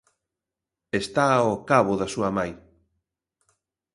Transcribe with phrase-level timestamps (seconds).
[1.01, 2.51] Está ao cabo da súa mai.